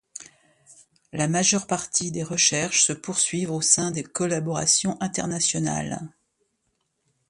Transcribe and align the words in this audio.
La 1.13 1.27
majeure 1.27 1.67
partie 1.67 2.09
des 2.11 2.23
recherches 2.23 2.83
se 2.85 2.91
poursuivent 2.93 3.51
au 3.51 3.61
sein 3.61 3.91
de 3.91 4.01
collaborations 4.01 4.97
internationales. 4.99 5.99